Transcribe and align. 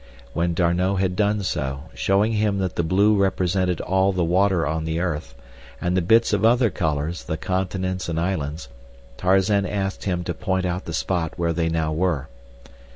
When 0.33 0.55
D'Arnot 0.55 0.99
had 0.99 1.15
done 1.15 1.43
so, 1.43 1.83
showing 1.93 2.31
him 2.31 2.57
that 2.57 2.75
the 2.75 2.81
blue 2.81 3.15
represented 3.15 3.79
all 3.81 4.11
the 4.11 4.23
water 4.23 4.65
on 4.65 4.83
the 4.83 4.99
earth, 4.99 5.35
and 5.79 5.95
the 5.95 6.01
bits 6.01 6.33
of 6.33 6.43
other 6.43 6.71
colors 6.71 7.25
the 7.25 7.37
continents 7.37 8.09
and 8.09 8.19
islands, 8.19 8.67
Tarzan 9.17 9.67
asked 9.67 10.05
him 10.05 10.23
to 10.23 10.33
point 10.33 10.65
out 10.65 10.85
the 10.85 10.93
spot 10.93 11.33
where 11.37 11.53
they 11.53 11.69
now 11.69 11.93
were. 11.93 12.29